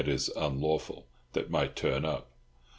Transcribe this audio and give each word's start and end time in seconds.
e., 0.03 0.17
unlawful) 0.35 1.05
that 1.33 1.51
might 1.51 1.75
turn 1.75 2.03
up. 2.05 2.31